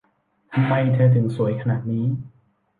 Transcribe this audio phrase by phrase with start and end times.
[0.53, 2.05] ทำไมเธอถึงสวยขนาดนี้